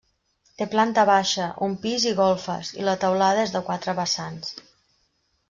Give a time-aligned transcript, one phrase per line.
[0.59, 4.53] Té planta baixa, un pis i golfes, i la teulada és de quatre vessants.